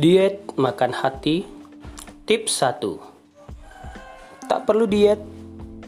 Diet 0.00 0.56
makan 0.56 0.96
hati. 0.96 1.44
Tips 2.24 2.64
1 2.64 4.48
Tak 4.48 4.64
perlu 4.64 4.88
diet. 4.88 5.20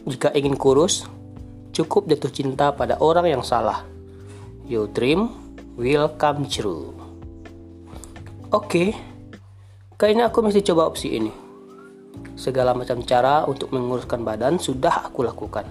Jika 0.05 0.29
ingin 0.37 0.53
kurus 0.53 1.09
Cukup 1.73 2.05
jatuh 2.05 2.29
cinta 2.29 2.69
pada 2.77 3.01
orang 3.01 3.25
yang 3.25 3.41
salah. 3.41 3.81
Your 4.69 4.85
dream 4.85 5.33
will 5.81 6.13
come 6.21 6.45
true. 6.45 6.93
Oke. 8.53 8.93
Kayaknya 9.97 10.29
aku 10.29 10.45
mesti 10.45 10.61
coba 10.61 10.93
opsi 10.93 11.17
ini. 11.17 11.33
Segala 12.37 12.77
macam 12.77 13.01
cara 13.01 13.49
untuk 13.49 13.73
menguruskan 13.73 14.21
badan 14.21 14.61
sudah 14.61 15.09
aku 15.09 15.25
lakukan. 15.25 15.65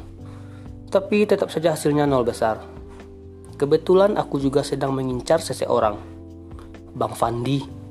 Tapi 0.91 1.31
tetap 1.31 1.47
saja 1.47 1.79
hasilnya 1.79 2.11
nol 2.11 2.27
besar. 2.27 2.59
Kebetulan 3.55 4.19
aku 4.19 4.43
juga 4.43 4.67
sedang 4.67 4.91
mengincar 4.99 5.39
seseorang. 5.39 5.95
Bang 6.99 7.15
Fandi 7.15 7.82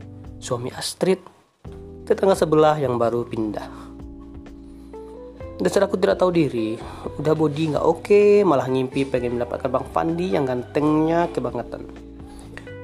suami 0.41 0.73
Astrid, 0.73 1.21
tetangga 2.09 2.33
sebelah 2.33 2.73
yang 2.81 2.97
baru 2.97 3.21
pindah. 3.21 3.69
Dasar 5.61 5.85
aku 5.85 6.01
tidak 6.01 6.17
tahu 6.17 6.33
diri, 6.33 6.81
udah 7.21 7.37
body 7.37 7.77
nggak 7.77 7.85
oke, 7.85 8.41
malah 8.41 8.65
ngimpi 8.65 9.05
pengen 9.05 9.37
mendapatkan 9.37 9.69
Bang 9.69 9.85
Fandi 9.93 10.33
yang 10.33 10.49
gantengnya 10.49 11.29
kebangetan. 11.29 11.85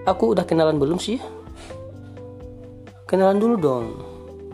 Aku 0.05 0.38
udah 0.38 0.45
kenalan 0.45 0.77
belum 0.77 1.02
sih? 1.02 1.17
Kenalan 3.09 3.41
dulu 3.41 3.55
dong. 3.58 3.85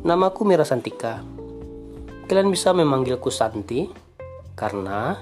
Namaku 0.07 0.48
Mira 0.48 0.63
Santika. 0.63 1.20
Kalian 2.31 2.48
bisa 2.48 2.71
memanggilku 2.71 3.27
Santi 3.27 3.91
karena 4.55 5.20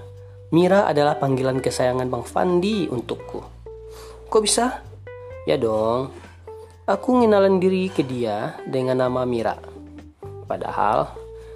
Mira 0.53 0.85
adalah 0.85 1.17
panggilan 1.17 1.57
kesayangan 1.57 2.13
Bang 2.13 2.29
Fandi 2.29 2.85
untukku. 2.85 3.41
Kok 4.29 4.41
bisa? 4.45 4.85
Ya 5.49 5.57
dong, 5.57 6.13
Aku 6.91 7.23
ngenalin 7.23 7.55
diri 7.63 7.87
ke 7.87 8.03
dia 8.03 8.59
dengan 8.67 9.07
nama 9.07 9.23
Mira. 9.23 9.55
Padahal, 10.43 11.07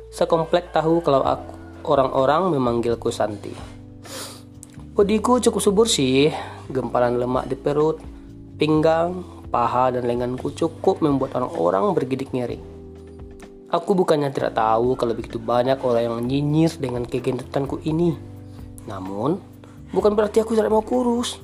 sekomplek 0.08 0.72
tahu 0.72 1.03
kalau 1.03 1.28
aku 1.28 1.91
orang-orang 1.91 2.55
memanggilku 2.55 3.11
Santi. 3.11 3.52
Bodiku 4.95 5.44
cukup 5.44 5.59
subur 5.59 5.88
sih, 5.91 6.31
gempalan 6.72 7.19
lemak 7.19 7.52
di 7.52 7.59
perut, 7.59 8.00
pinggang, 8.56 9.28
paha, 9.52 10.00
dan 10.00 10.08
lenganku 10.08 10.56
cukup 10.56 11.03
membuat 11.03 11.36
orang-orang 11.36 11.91
bergidik 11.91 12.31
ngeri. 12.31 12.63
Aku 13.75 13.91
bukannya 13.91 14.31
tidak 14.31 14.56
tahu 14.56 14.95
kalau 14.95 15.19
begitu 15.19 15.36
banyak 15.36 15.83
orang 15.83 16.03
yang 16.08 16.17
nyinyir 16.23 16.72
dengan 16.80 17.03
kegendutanku 17.03 17.83
ini. 17.83 18.16
Namun, 18.88 19.36
bukan 19.91 20.16
berarti 20.16 20.39
aku 20.39 20.56
tidak 20.56 20.72
mau 20.72 20.80
kurus. 20.80 21.44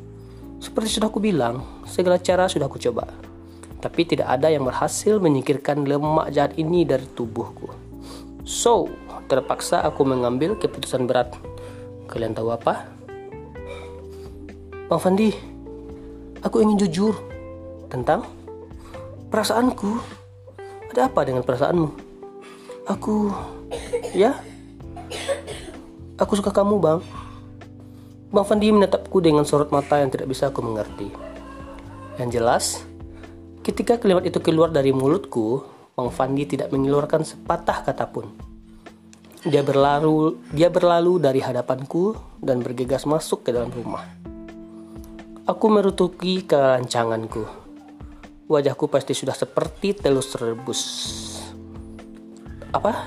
Seperti 0.64 0.96
sudah 0.96 1.12
aku 1.12 1.20
bilang, 1.20 1.84
segala 1.84 2.24
cara 2.24 2.48
sudah 2.48 2.72
aku 2.72 2.80
coba 2.80 3.31
tapi 3.82 4.06
tidak 4.06 4.30
ada 4.30 4.48
yang 4.48 4.64
berhasil 4.64 5.18
menyingkirkan 5.18 5.84
lemak 5.90 6.30
jahat 6.30 6.54
ini 6.56 6.86
dari 6.86 7.04
tubuhku. 7.18 7.74
So, 8.46 8.94
terpaksa 9.26 9.82
aku 9.82 10.06
mengambil 10.06 10.54
keputusan 10.54 11.10
berat. 11.10 11.34
Kalian 12.06 12.38
tahu 12.38 12.54
apa? 12.54 12.86
Bang 14.86 15.02
Fandi, 15.02 15.34
aku 16.46 16.62
ingin 16.62 16.78
jujur 16.86 17.18
tentang 17.90 18.28
perasaanku. 19.34 19.98
Ada 20.92 21.08
apa 21.08 21.24
dengan 21.24 21.42
perasaanmu? 21.42 21.90
Aku, 22.92 23.32
ya, 24.12 24.36
aku 26.20 26.36
suka 26.36 26.52
kamu, 26.52 26.76
Bang. 26.78 27.00
Bang 28.32 28.44
Fandi 28.44 28.68
menatapku 28.68 29.24
dengan 29.24 29.48
sorot 29.48 29.72
mata 29.72 30.04
yang 30.04 30.12
tidak 30.12 30.28
bisa 30.28 30.52
aku 30.52 30.60
mengerti. 30.60 31.08
Yang 32.20 32.30
jelas, 32.36 32.66
Ketika 33.62 34.02
kalimat 34.02 34.26
itu 34.26 34.42
keluar 34.42 34.74
dari 34.74 34.90
mulutku, 34.90 35.62
Bang 35.94 36.10
Fandi 36.10 36.50
tidak 36.50 36.74
mengeluarkan 36.74 37.22
sepatah 37.22 37.86
kata 37.86 38.10
pun. 38.10 38.26
Dia 39.46 39.62
berlalu, 39.62 40.42
dia 40.50 40.74
berlalu 40.74 41.22
dari 41.22 41.46
hadapanku 41.46 42.18
dan 42.42 42.66
bergegas 42.66 43.06
masuk 43.06 43.46
ke 43.46 43.54
dalam 43.54 43.70
rumah. 43.70 44.02
Aku 45.46 45.70
merutuki 45.70 46.42
kerancanganku. 46.42 47.46
Wajahku 48.50 48.90
pasti 48.90 49.14
sudah 49.14 49.38
seperti 49.38 49.94
telur 49.94 50.26
rebus. 50.42 50.82
Apa? 52.74 52.98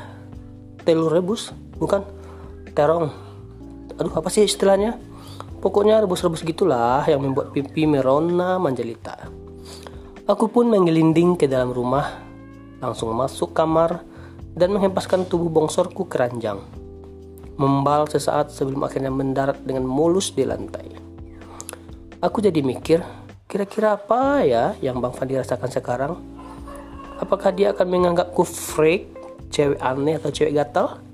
Telur 0.86 1.10
rebus? 1.10 1.50
Bukan 1.82 2.06
terong. 2.78 3.10
Aduh, 3.98 4.14
apa 4.14 4.30
sih 4.30 4.46
istilahnya? 4.46 5.02
Pokoknya 5.58 5.98
rebus-rebus 5.98 6.46
gitulah 6.46 7.02
yang 7.10 7.26
membuat 7.26 7.50
pipi 7.50 7.90
merona 7.90 8.54
menjelita. 8.62 9.43
Aku 10.24 10.48
pun 10.48 10.72
menggelinding 10.72 11.36
ke 11.36 11.44
dalam 11.44 11.68
rumah, 11.68 12.16
langsung 12.80 13.12
masuk 13.12 13.52
kamar 13.52 14.00
dan 14.56 14.72
menghempaskan 14.72 15.28
tubuh 15.28 15.52
bongsorku 15.52 16.08
ke 16.08 16.16
ranjang. 16.16 16.64
Membal 17.60 18.08
sesaat 18.08 18.48
sebelum 18.48 18.88
akhirnya 18.88 19.12
mendarat 19.12 19.60
dengan 19.68 19.84
mulus 19.84 20.32
di 20.32 20.48
lantai. 20.48 20.96
Aku 22.24 22.40
jadi 22.40 22.64
mikir, 22.64 23.04
kira-kira 23.44 24.00
apa 24.00 24.40
ya 24.48 24.72
yang 24.80 24.96
Bang 24.96 25.12
Fandi 25.12 25.36
rasakan 25.36 25.68
sekarang? 25.68 26.16
Apakah 27.20 27.52
dia 27.52 27.76
akan 27.76 27.84
menganggapku 27.84 28.48
freak, 28.48 29.12
cewek 29.52 29.76
aneh 29.84 30.16
atau 30.16 30.32
cewek 30.32 30.56
gatal? 30.56 31.04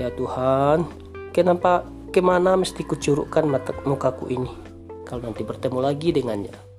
Ya 0.00 0.08
Tuhan, 0.08 0.88
kenapa 1.36 1.84
ke 2.08 2.24
mana 2.24 2.56
mesti 2.56 2.80
kucurukkan 2.80 3.44
mata 3.44 3.76
mukaku 3.84 4.32
ini 4.32 4.48
kalau 5.04 5.28
nanti 5.28 5.44
bertemu 5.44 5.84
lagi 5.84 6.16
dengannya? 6.16 6.77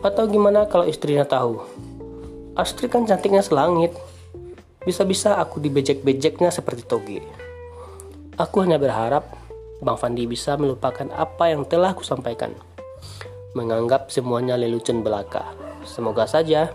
Atau 0.00 0.24
gimana 0.32 0.64
kalau 0.64 0.88
istrinya 0.88 1.28
tahu? 1.28 1.60
Astri 2.56 2.88
kan 2.88 3.04
cantiknya 3.04 3.44
selangit. 3.44 3.92
Bisa-bisa 4.80 5.36
aku 5.36 5.60
dibejek-bejeknya 5.60 6.48
seperti 6.48 6.88
Toge. 6.88 7.20
Aku 8.40 8.64
hanya 8.64 8.80
berharap 8.80 9.36
Bang 9.84 10.00
Fandi 10.00 10.24
bisa 10.24 10.56
melupakan 10.56 11.04
apa 11.12 11.52
yang 11.52 11.68
telah 11.68 11.92
aku 11.92 12.00
sampaikan. 12.00 12.56
Menganggap 13.52 14.08
semuanya 14.08 14.56
lelucon 14.56 15.04
belaka. 15.04 15.52
Semoga 15.84 16.24
saja. 16.24 16.72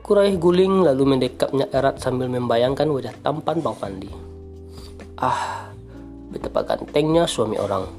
Kuraih 0.00 0.40
guling 0.40 0.88
lalu 0.88 1.04
mendekapnya 1.04 1.68
erat 1.68 2.00
sambil 2.00 2.32
membayangkan 2.32 2.88
wajah 2.88 3.12
tampan 3.20 3.60
Bang 3.60 3.76
Fandi. 3.76 4.08
Ah, 5.20 5.68
betapa 6.32 6.64
gantengnya 6.64 7.28
suami 7.28 7.60
orang. 7.60 7.97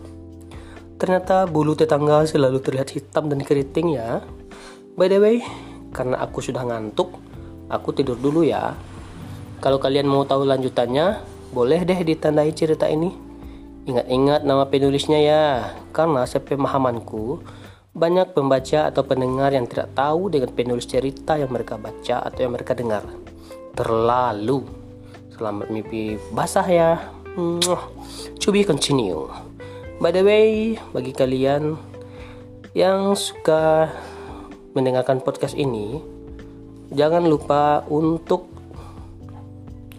Ternyata 0.99 1.47
bulu 1.47 1.79
tetangga 1.79 2.27
selalu 2.27 2.59
terlihat 2.59 2.91
hitam 2.91 3.31
dan 3.31 3.39
keriting 3.39 3.95
ya. 3.95 4.19
By 4.99 5.07
the 5.07 5.23
way, 5.23 5.39
karena 5.95 6.19
aku 6.19 6.43
sudah 6.43 6.67
ngantuk, 6.67 7.15
aku 7.71 7.95
tidur 7.95 8.19
dulu 8.19 8.43
ya. 8.43 8.75
Kalau 9.63 9.79
kalian 9.79 10.11
mau 10.11 10.27
tahu 10.27 10.43
lanjutannya, 10.43 11.23
boleh 11.55 11.87
deh 11.87 12.03
ditandai 12.03 12.51
cerita 12.51 12.83
ini. 12.91 13.15
Ingat-ingat 13.87 14.43
nama 14.43 14.67
penulisnya 14.67 15.19
ya, 15.23 15.43
karena 15.95 16.27
sepemahamanku, 16.27 17.47
banyak 17.95 18.35
pembaca 18.35 18.91
atau 18.91 19.07
pendengar 19.07 19.55
yang 19.55 19.71
tidak 19.71 19.95
tahu 19.95 20.27
dengan 20.27 20.51
penulis 20.51 20.83
cerita 20.83 21.39
yang 21.39 21.47
mereka 21.47 21.79
baca 21.79 22.27
atau 22.27 22.39
yang 22.43 22.51
mereka 22.51 22.75
dengar. 22.75 23.07
Terlalu. 23.71 24.67
Selamat 25.31 25.71
mimpi 25.71 26.19
basah 26.35 26.67
ya. 26.67 26.99
Be 28.49 28.61
continue. 28.67 29.48
By 29.99 30.15
the 30.15 30.23
way, 30.23 30.79
bagi 30.95 31.11
kalian 31.11 31.75
yang 32.71 33.19
suka 33.19 33.91
mendengarkan 34.71 35.19
podcast 35.19 35.59
ini, 35.59 35.99
jangan 36.95 37.27
lupa 37.27 37.83
untuk 37.91 38.47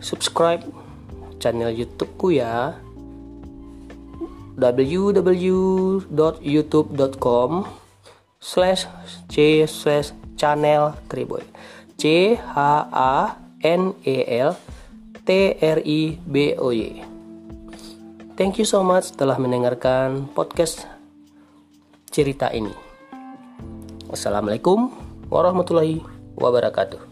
subscribe 0.00 0.64
channel 1.36 1.68
YouTubeku 1.68 2.32
ya. 2.32 2.80
Www.youtube.com 4.56 7.50
slash 8.40 8.88
c 9.28 9.68
slash 9.68 10.16
channel 10.40 10.96
triboy 11.12 11.44
c 12.00 12.40
h 12.40 12.56
a 12.88 13.36
n 13.60 13.92
e 14.00 14.24
l 14.24 14.56
t 15.28 15.60
r 15.60 15.78
i 15.84 16.16
b 16.24 16.56
o 16.56 16.72
y 16.72 17.09
Thank 18.40 18.56
you 18.56 18.64
so 18.64 18.80
much 18.80 19.12
telah 19.20 19.36
mendengarkan 19.36 20.24
podcast 20.32 20.88
cerita 22.08 22.48
ini. 22.48 22.72
Wassalamualaikum 24.08 24.88
warahmatullahi 25.28 26.00
wabarakatuh. 26.40 27.09